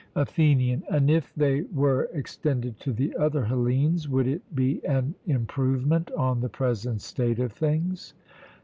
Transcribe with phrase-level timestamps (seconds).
[0.15, 6.09] ATHENIAN: And if they were extended to the other Hellenes, would it be an improvement
[6.17, 8.15] on the present state of things?